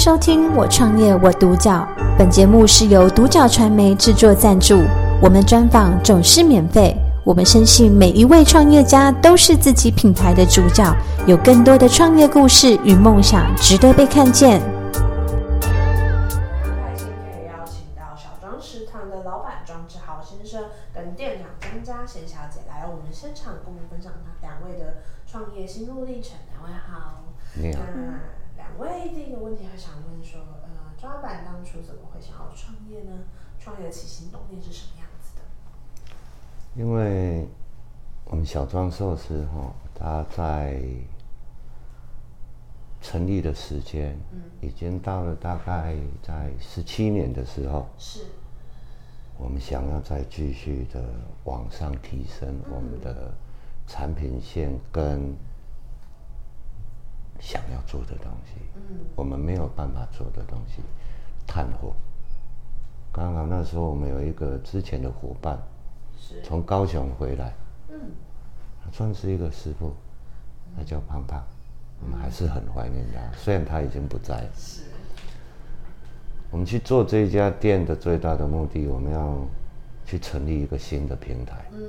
[0.00, 1.86] 收听《我创业我独角》，
[2.16, 4.82] 本节目是由独角传媒制作赞助，
[5.20, 6.96] 我们专访总是免费。
[7.22, 10.90] 我们深信每一位创业家都是自己品牌的主角，
[11.26, 14.62] 有更多的创业故事与梦想值得被看见。
[15.60, 26.38] 开心可以邀请到小庄食堂的老板庄志豪先生跟店长张家贤小姐来我们现场，跟我们分享他两位的创业心路历程。
[26.48, 27.26] 两位好。
[27.52, 28.00] 你好，那
[28.56, 33.24] 两位第一个问题，还想问说，呃，庄老板当初怎么会想要创业呢？
[33.58, 35.42] 创业的起心动念是什么样子的？
[36.76, 37.48] 因为
[38.26, 40.80] 我们小庄寿司哈，他在
[43.02, 44.16] 成立的时间，
[44.60, 48.20] 已经到了大概在十七年的时候，是
[49.36, 51.02] 我们想要再继续的
[51.44, 53.34] 往上提升我们的
[53.88, 55.34] 产品线跟
[57.50, 58.60] 想要做的东西，
[59.16, 60.82] 我们没有办法做的东西，
[61.48, 61.92] 炭火。
[63.12, 65.58] 刚好那时候我们有一个之前的伙伴，
[66.16, 67.52] 是，从高雄回来，
[67.88, 67.98] 嗯，
[68.84, 69.92] 他算是一个师傅，
[70.76, 71.42] 他叫胖胖，
[72.00, 74.42] 我们还是很怀念他，虽然他已经不在。
[74.42, 74.50] 了。
[74.54, 74.82] 是，
[76.52, 79.44] 我们去做这一家店的最大的目的，我们要
[80.06, 81.80] 去成立一个新的平台，嗯，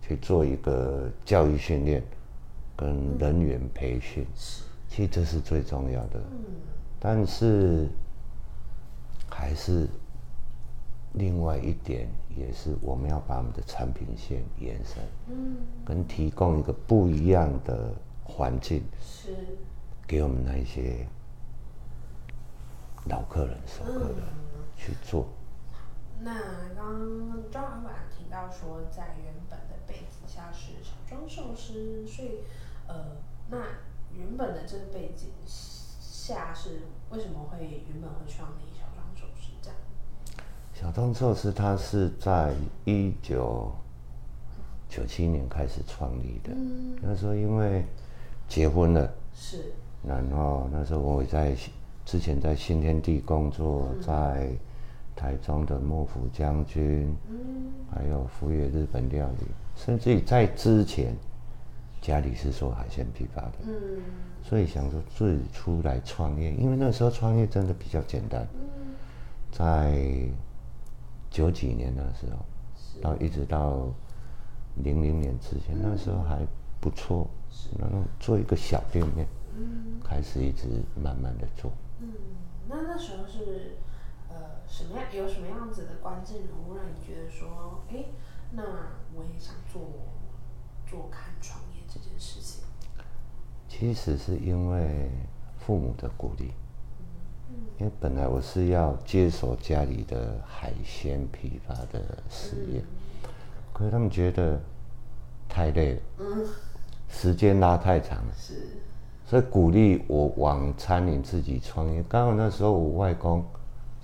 [0.00, 2.02] 去做一个教育训练
[2.74, 4.26] 跟人员培训，
[4.90, 6.20] 其实这是最重要的。
[6.98, 7.88] 但是
[9.30, 9.88] 还是
[11.14, 19.34] 另外一点，也是我们要把我们的产品线延伸，嗯，跟提供一个不一样的环境是，
[20.06, 21.06] 给我们那一些
[23.06, 24.18] 老客人、熟客人
[24.76, 25.26] 去做。
[26.22, 26.34] 那
[26.76, 32.40] 刚刚庄老板提到说，在原本的背景下是小庄寿司，所以
[32.86, 33.16] 呃，
[33.48, 33.56] 那
[34.16, 37.58] 原本的这个背景下是为什么会
[37.88, 39.78] 原本会创立小庄寿司这样？
[40.74, 43.72] 小庄寿司它是在一九
[44.88, 46.96] 九七年开始创立的，嗯。
[47.02, 47.84] 那时候因为
[48.48, 49.72] 结婚了，是，
[50.06, 51.56] 然后那时候我在
[52.04, 54.50] 之前在新天地工作，在
[55.14, 57.14] 台中的幕府将军，
[57.94, 59.46] 还有福野日本料理，
[59.76, 61.14] 甚至于在之前
[62.00, 64.00] 家里是做海鲜批发的，嗯，
[64.42, 68.46] 所以想说自己出来创业，因为那时候创业真的比较简单，
[69.52, 70.28] 在
[71.30, 72.44] 九几年那时候，
[73.02, 73.86] 到一直到
[74.76, 76.46] 零零年之前，那时候还
[76.80, 77.28] 不错，
[77.78, 79.26] 然后做一个小店面，
[80.02, 80.66] 开始一直
[80.96, 81.70] 慢慢的做。
[82.00, 82.08] 嗯，
[82.66, 83.76] 那那时候是
[84.30, 88.06] 呃什么样有什么样子的关键人物让你觉得说，哎，
[88.52, 88.62] 那
[89.14, 89.82] 我也想做
[90.90, 92.64] 做看创业这件事情？
[93.68, 95.08] 其实是因为
[95.56, 96.50] 父母的鼓励，
[97.78, 102.82] 因为本来我是要接手家里的海鲜批发的事业，
[103.72, 104.60] 可是他们觉得
[105.48, 106.00] 太累了，
[107.08, 108.76] 时间拉太长了，是，
[109.24, 112.02] 所以鼓励我往餐饮自己创业。
[112.08, 113.44] 刚好那时候我外公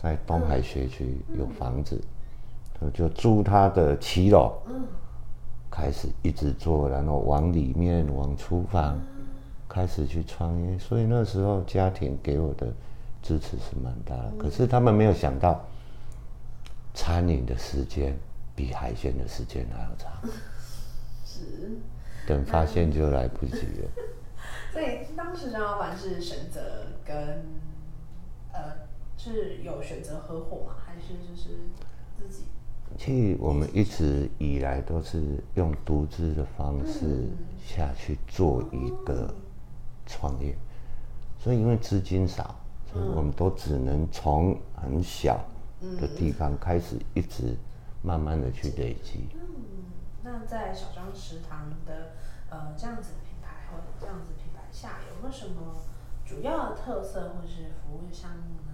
[0.00, 2.00] 在东海学区有房子，
[2.78, 4.56] 我就租他的骑楼，
[5.76, 8.98] 开始一直做，然后往里面往厨房
[9.68, 10.78] 开始去创业。
[10.78, 12.66] 所以那时候家庭给我的
[13.22, 15.62] 支持是蛮大的，可是他们没有想到，
[16.94, 18.18] 餐饮的时间
[18.54, 20.10] 比海鲜的时间还要长，
[21.26, 21.76] 是，
[22.26, 23.90] 等发现就来不及了。
[24.72, 27.44] 所以当时张老板是选择跟
[28.54, 28.88] 呃
[29.18, 30.76] 是有选择合伙吗？
[30.86, 31.68] 还是就是
[32.18, 32.44] 自己？
[32.96, 37.28] 其实我们一直以来都是用独资的方式
[37.64, 39.32] 下去做一个
[40.06, 40.56] 创业，
[41.38, 42.54] 所以因为资金少，
[42.90, 45.44] 所以我们都只能从很小
[46.00, 47.54] 的地方开始，一直
[48.02, 49.28] 慢慢的去累积。
[49.34, 49.84] 嗯
[50.24, 52.12] 那在小张食堂的
[52.50, 55.76] 呃这样子的品牌或者这样子品牌下，有没有什么
[56.24, 58.72] 主要的特色或是服务项目呢？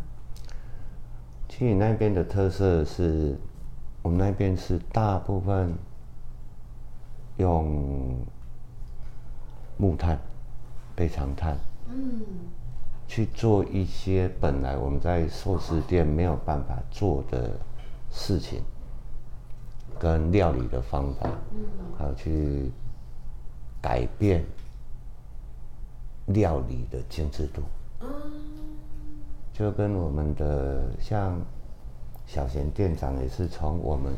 [1.50, 3.37] 其实那边的特色是，
[4.02, 5.72] 我们那边是大部分
[7.37, 8.16] 用
[9.76, 10.19] 木炭、
[10.94, 11.56] 备长炭，
[13.06, 17.56] 去做一些本来我们在寿司店没有办法做的
[18.10, 18.62] 事情，
[19.99, 21.31] 跟料理的方法，
[21.96, 22.70] 还有去
[23.81, 24.44] 改变
[26.26, 27.62] 料理的精致度，
[29.52, 31.40] 就跟我们的像
[32.26, 34.14] 小贤店长也是从我们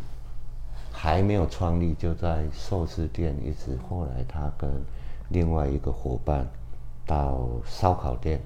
[0.92, 4.70] 还没有创立就在寿司店，一直后来他跟
[5.30, 6.46] 另外一个伙伴
[7.04, 8.40] 到烧烤店，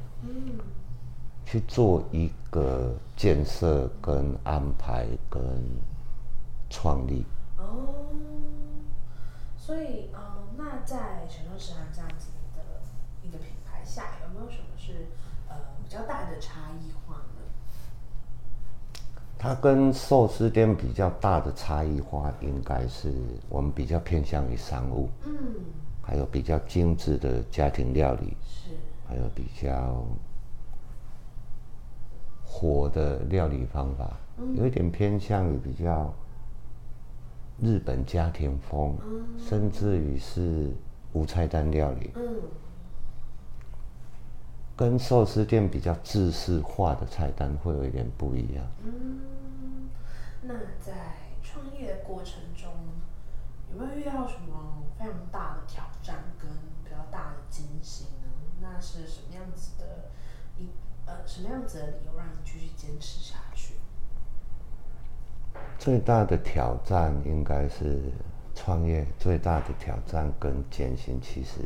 [1.45, 5.43] 去做一个建设、跟安排、跟
[6.71, 7.27] 创立。
[7.59, 8.07] 哦，
[9.57, 10.21] 所以呃，
[10.57, 12.63] 那在全州食堂这样子的
[13.23, 15.09] 一个品牌下，有没有什么是
[15.49, 17.43] 呃比较大的差异化呢？
[19.39, 23.15] 它跟寿司店比较大的差异化，应该是
[23.49, 25.33] 我们比较偏向于商务，嗯，
[26.03, 28.73] 还有比较精致的家庭料理，是，
[29.07, 30.05] 还有比较
[32.45, 34.19] 火的料理方法，
[34.57, 36.13] 有一点偏向于比较
[37.63, 38.99] 日本家庭风，
[39.39, 40.73] 甚至于是
[41.13, 42.23] 无菜单料理，嗯，
[44.79, 48.65] 跟寿司店比较制式化的菜单会有一点不一样。
[48.85, 49.91] 嗯，
[50.43, 52.71] 那在创业的过程中，
[53.73, 56.49] 有没有遇到什么非常大的挑战跟
[56.85, 58.29] 比较大的惊喜呢？
[58.63, 60.11] 那是什么样子的
[60.57, 60.69] 一
[61.07, 63.75] 呃什么样子的理由让你继续坚持下去？
[65.77, 68.13] 最大的挑战应该是
[68.55, 71.63] 创业最大的挑战跟艰辛，其实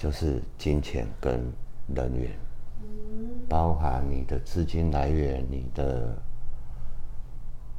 [0.00, 1.52] 就是金钱跟
[1.94, 2.30] 人员，
[3.46, 6.16] 包含你的资金来源、你的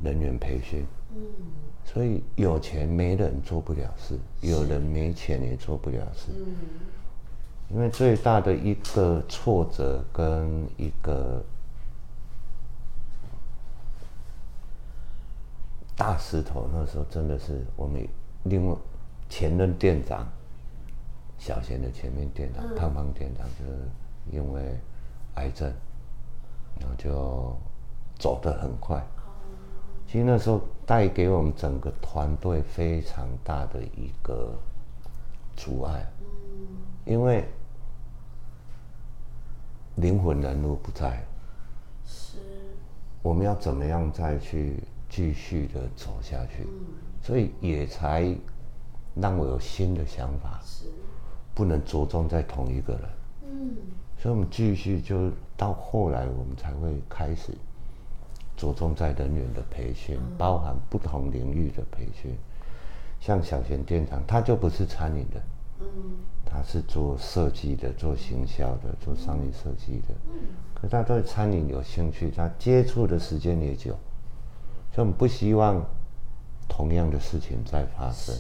[0.04, 0.86] 人员培训。
[1.84, 6.32] 所以有钱没人做不了事，有人没钱也做不了事。
[7.70, 11.44] 因为最大的一个挫折跟一个
[15.96, 18.08] 大石头，那时候真的是我们
[18.44, 18.76] 另外
[19.28, 20.32] 前任店长
[21.42, 23.90] 小贤的前面店长、胖胖店长，就是
[24.32, 24.78] 因为
[25.34, 25.74] 癌症，
[26.80, 27.58] 然后就
[28.20, 29.04] 走得很快。
[30.06, 34.54] 其实那时候带给我们整个团队非常大的一个
[35.56, 36.06] 阻碍，
[37.06, 37.44] 因为
[39.96, 41.26] 灵魂人物不在，
[42.06, 42.38] 是，
[43.24, 46.68] 我们要怎么样再去继续的走下去？
[47.20, 48.32] 所以也才
[49.16, 50.86] 让我有新的想法，是，
[51.62, 53.02] 不能着重在同一个人。
[53.44, 53.76] 嗯，
[54.18, 57.54] 所以我们继续就到后来，我们才会开始
[58.58, 62.36] 着重在人员的培训，包含不同领域的培训。
[63.20, 65.40] 像小贤电厂，他就不是餐饮的，
[65.82, 65.86] 嗯，
[66.44, 70.16] 他是做设计的，做行销的，做商业设计的。
[70.74, 73.92] 可他对餐饮有兴趣，他接触的时间也久，
[74.92, 75.80] 所以我们不希望
[76.68, 78.36] 同样的事情再发生，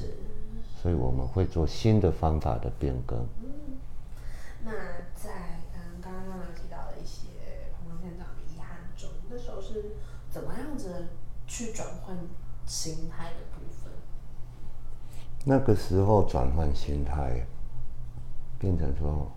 [0.81, 3.19] 所以我们会做新的方法的变更。
[4.63, 4.71] 那
[5.13, 7.27] 在嗯刚刚刚刚提到的一些
[7.77, 9.91] 彭刚店长的遗憾中，那时候是
[10.31, 11.09] 怎么样子
[11.45, 12.17] 去转换
[12.65, 13.93] 心态的部分？
[15.45, 17.45] 那个时候转换心态，
[18.57, 19.31] 变成说，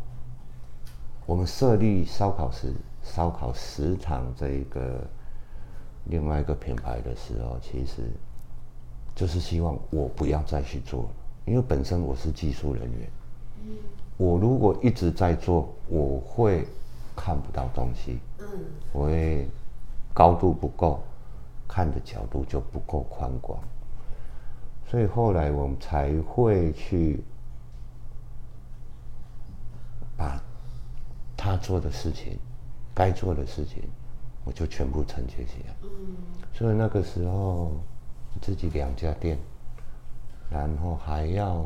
[1.27, 5.07] 我们设立烧烤食烧烤食堂这一个
[6.05, 8.03] 另外一个品牌的时候，其实
[9.15, 11.11] 就是希望我不要再去做了，
[11.47, 13.09] 因为本身我是技术人员，
[14.17, 16.67] 我如果一直在做，我会
[17.15, 18.47] 看不到东西，嗯，
[18.93, 19.47] 我会
[20.15, 21.03] 高度不够，
[21.69, 23.59] 看的角度就不够宽广，
[24.89, 27.23] 所以后来我们才会去
[30.17, 30.43] 把
[31.37, 32.39] 他做的事情、
[32.95, 33.83] 该做的事情，
[34.45, 35.75] 我就全部承接起来。
[35.83, 36.17] 嗯，
[36.55, 37.73] 所以那个时候
[38.41, 39.39] 自己两家店，
[40.51, 41.65] 然后还要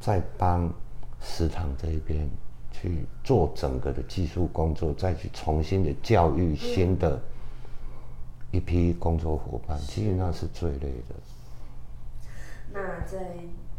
[0.00, 0.72] 再帮
[1.20, 2.28] 食堂这一边
[2.70, 7.20] 去做整个的技术工作，再去重新的教育新的
[8.50, 11.14] 一批工作伙伴，其实那是最累的。
[12.72, 13.36] 那在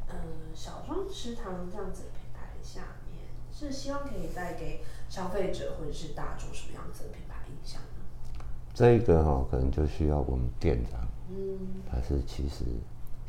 [0.07, 0.15] 呃
[0.53, 2.81] 小庄食堂这样子的品牌下
[3.12, 8.43] 面，是希望可以带给消费者或者是大众什么样子的品牌印象呢？
[8.74, 11.59] 这一个哈、可能就需要我们店长，嗯，
[11.89, 12.65] 他是其实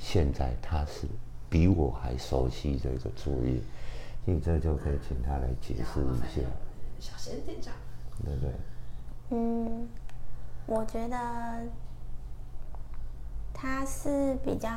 [0.02, 1.07] 现在他是
[1.50, 3.62] 比我还熟悉这个主意，
[4.25, 6.49] 所以这就可以请他来解释一下，
[6.99, 7.73] 小贤店长，
[8.25, 8.50] 对不对？
[9.30, 9.87] 嗯，
[10.66, 11.16] 我觉得
[13.52, 14.69] 他是比较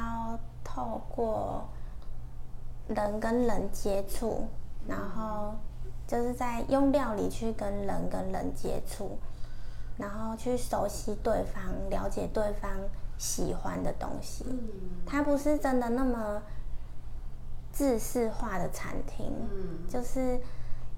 [0.63, 1.67] 透过
[2.89, 4.45] 人跟人接触，
[4.85, 5.55] 然后
[6.05, 9.17] 就是在用料理去跟人跟人接触，
[9.97, 12.69] 然后去熟悉对方，了解对方
[13.17, 14.45] 喜欢的东西。
[14.47, 14.59] 嗯。
[15.05, 16.41] 它不是真的那么
[17.71, 19.87] 制式化的餐厅，嗯。
[19.87, 20.39] 就是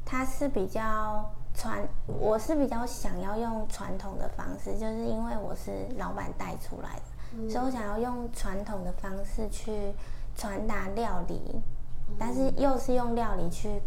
[0.06, 9.94] 它是比较传，我是比较想要用传统的方式，就是因为我是老板带出来的，所以我想要用传统的方式去
[10.36, 11.62] 传达料理，
[12.20, 13.82] 但是又是用料理去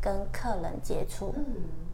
[0.00, 1.44] 跟客人接触，嗯。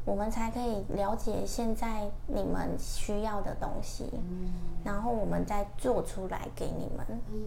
[0.06, 4.52] 我们才可以了解现在你们需要的东西，嗯。
[4.84, 7.06] 然后我们再做出来给你们。
[7.32, 7.40] 嗯。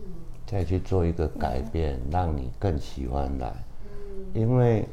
[0.46, 3.54] 再去做一个改变，让你更喜欢来。
[3.84, 4.26] 嗯。
[4.34, 4.88] 因为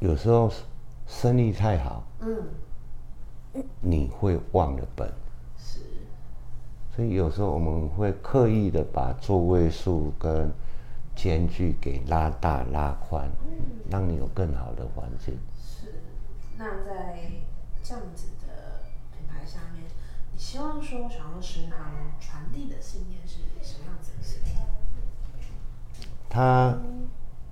[0.00, 0.50] 有时候
[1.06, 5.08] 生意太好，嗯，你会忘了本，
[5.56, 5.80] 是，
[6.94, 10.50] 所以有时候我们会刻意的把座位数跟
[11.18, 13.28] 间距给拉大拉宽，
[13.90, 15.36] 让你有更好的环境。
[15.60, 16.00] 是，
[16.56, 17.18] 那在
[17.82, 19.82] 这样子的品牌下面，
[20.32, 24.54] 你希望说想要食堂传递的信念是什么样子的事情？
[26.30, 26.78] 它，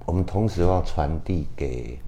[0.07, 2.01] 我们同时要传递给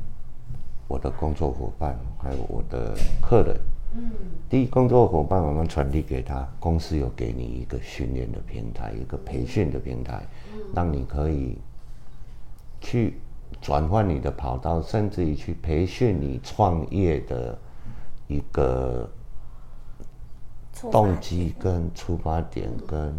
[0.86, 3.60] 我的工作伙伴，还有我的客人。
[3.98, 4.10] 嗯。
[4.48, 10.26] 第一，工作伙伴我们传递给他，公司有给你一个训练的平台，一个培训的平台，
[10.74, 11.58] 让你可以
[12.80, 13.18] 去
[13.60, 17.58] 转换你的跑道，甚至于去培训你创业的
[18.26, 19.10] 一个
[20.90, 23.14] 动机跟出发点跟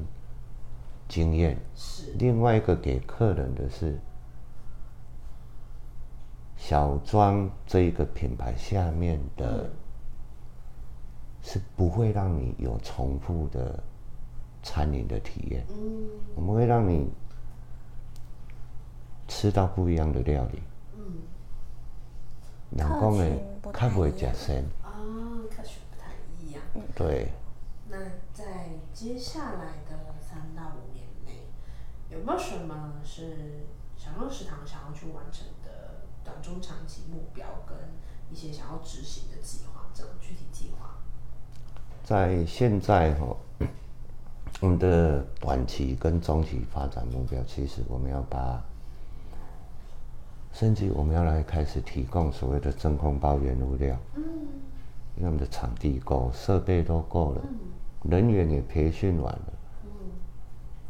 [1.08, 1.58] 经验。
[1.76, 4.00] 是，另外一个给客人的是
[6.58, 9.70] 小庄这一个品牌下面的，
[11.42, 13.82] 是不会让你有重复的
[14.62, 15.66] 餐饮的体验。
[15.70, 17.10] 嗯我们会让你
[19.28, 20.62] 吃到不一样的料理。
[20.96, 21.22] 嗯
[22.72, 24.92] 人讲的群不太较袂食鲜，啊，
[25.50, 26.62] 客群不太一样。
[26.96, 27.32] 对，
[27.90, 27.98] 那
[28.34, 31.48] 在接下来的三到五年内，
[32.10, 33.66] 有没有什么是
[33.98, 37.76] 小众食堂想要去完成的短中长期目标，跟
[38.30, 39.88] 一些想要执行的计划？
[39.94, 41.00] 这样具体计划？
[42.10, 43.38] 在现在哈、
[44.62, 48.60] 我们的短期跟中期发展目标，其实我们要把，
[50.52, 54.24] 甚至我们要来开始提供所谓的真空包原物料，嗯。
[55.18, 57.42] 因为我们的场地够，设备都够了，
[58.02, 59.90] 人员也培训完了，嗯。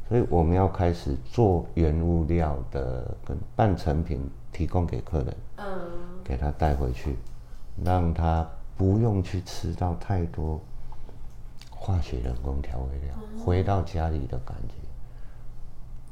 [0.08, 4.22] 所以我们要开始做原物料的跟半成品
[4.54, 5.68] 提供给客人，嗯。
[6.24, 7.18] 给他带回去，
[7.84, 10.58] 让他不用去吃到太多
[11.80, 14.76] 化学人工调味料，回到家里的感觉。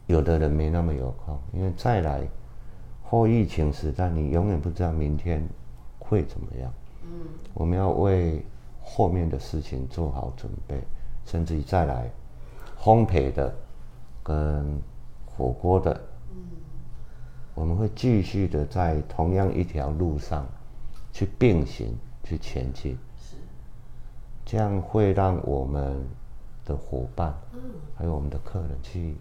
[0.08, 2.26] 有的人没那么有空，因为再来
[3.04, 5.46] 后疫情时代，你永远不知道明天
[6.00, 6.74] 会怎么样。
[7.04, 7.10] 嗯
[7.54, 8.46] 我们要为
[8.82, 10.82] 后面的事情做好准备，
[11.26, 12.10] 甚至于再来
[12.80, 13.54] 烘焙的
[14.24, 14.82] 跟
[15.26, 16.00] 火锅的，
[17.54, 20.48] 我们会继续的在同样一条路上
[21.12, 21.94] 去并行
[22.24, 22.98] 去前进，
[24.50, 26.08] 这样会让我们
[26.64, 27.60] 的伙伴嗯
[27.98, 29.14] 还有我们的客人去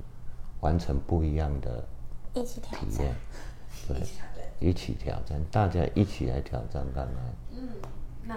[0.60, 1.84] 完成不一样的
[2.32, 3.14] 一起挑战体验，，
[3.88, 4.46] 对一，起挑战。
[4.60, 7.16] 一起挑战，大家一起来挑战看看。
[7.50, 7.68] 嗯，
[8.22, 8.36] 那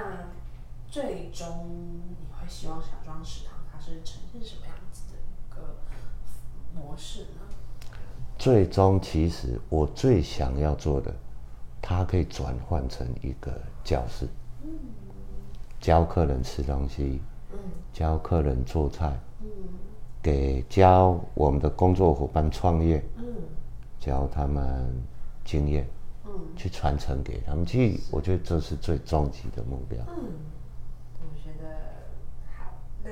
[0.90, 1.68] 最终
[2.10, 5.76] 你会希望小庄食堂它是呈现什么样子的一个
[6.74, 7.96] 模式呢？
[8.38, 11.14] 最终，其实我最想要做的，
[11.82, 13.52] 它可以转换成一个
[13.84, 14.28] 教室，
[15.80, 17.22] 教客人吃东西，
[17.52, 17.58] 嗯
[17.94, 19.48] 教客人做菜，嗯
[20.22, 23.26] 给教我们的工作伙伴创业，嗯
[24.00, 24.94] 教他们
[25.46, 25.88] 经验，
[26.26, 27.66] 嗯去传承给他们。
[27.66, 30.00] 其实我觉得这是最终极的目标。
[30.10, 30.34] 嗯，
[31.22, 31.70] 我觉得
[32.58, 32.74] 好。
[33.04, 33.12] 那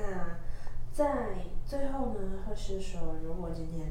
[0.92, 3.86] 在最后呢，或是说，如果今天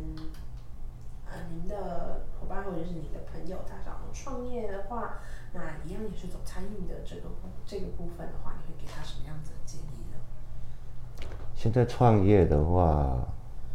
[1.31, 5.19] 呃您的伙伴或者是你的朋友他想要创业的话，
[5.53, 7.29] 那一样也是走餐饮的这个
[7.65, 11.27] 这个部分的话，你会给他什么样子的建议呢？
[11.55, 13.17] 现在创业的话，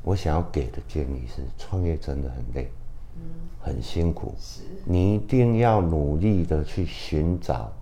[0.03, 2.71] 我想要给的建议是：创业真的很累，
[3.17, 3.23] 嗯，
[3.61, 7.73] 很辛苦，是，你一定要努力的去寻找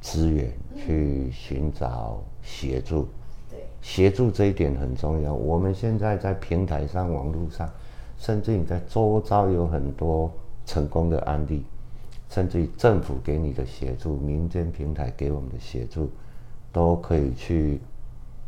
[0.00, 3.08] 资源，去寻找协助。
[3.50, 5.34] 对，协助这一点很重要。
[5.34, 7.68] 我们现在在平台上、网络上，
[8.20, 10.30] 甚至你在周遭有很多
[10.66, 11.64] 成功的案例，
[12.28, 16.10] 甚至于政府给你的协助、民间平台给我们的协助，
[16.70, 17.80] 都可以去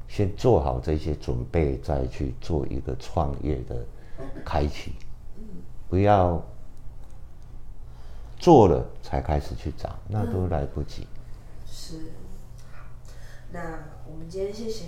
[0.07, 3.83] 先做好这些准备，再去做一个创业的
[4.45, 4.93] 开启。
[5.89, 6.41] 不要
[8.37, 11.07] 做了才开始去找，那都来不及。
[11.67, 11.97] 是。
[12.71, 12.85] 好，
[13.51, 13.61] 那
[14.07, 14.85] 我们今天谢谢，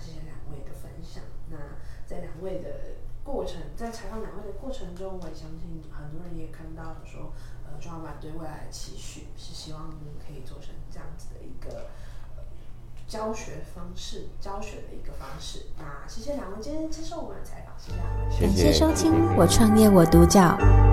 [0.00, 1.22] 谢谢两位的分享。
[1.50, 1.58] 那
[2.06, 2.68] 在两位的
[3.24, 7.32] 过程，在采访两位的过程中，我也相信很多人也看到说，
[7.64, 11.86] 呃，庄老板对未来的期许是希望可以做成这样子的一个
[13.12, 15.66] 教学方式、教学的一个方式。
[15.76, 18.34] 那谢谢两位今天接受我们的采访，谢谢两位。
[18.34, 20.40] 谢感谢收听我创业我独角》。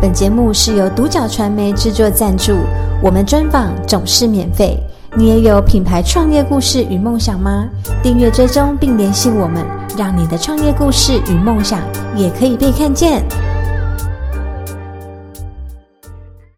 [0.01, 2.57] 本节目是由独角传媒制作赞助，
[3.01, 4.77] 我们专访总是免费。
[5.15, 7.69] 你也有品牌创业故事与梦想吗？
[8.03, 9.65] 订阅追踪并联系我们，
[9.97, 11.81] 让你的创业故事与梦想
[12.17, 13.23] 也可以被看见。